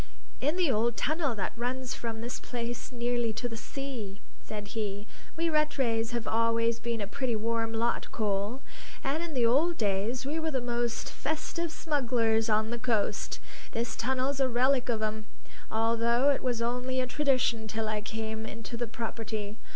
[0.39, 5.05] "In the old tunnel that runs from this place nearly to the sea," said he.
[5.37, 8.63] "We Rattrays have always been a pretty warm lot, Cole,
[9.03, 13.39] and in the old days we were the most festive smugglers on the coast;
[13.73, 15.27] this tunnel's a relic of 'em,
[15.69, 19.59] although it was only a tradition till I came into the property.